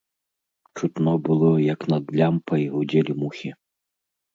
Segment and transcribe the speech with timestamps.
[0.79, 3.59] Чутно было, як над лямпай гудзелі мухі.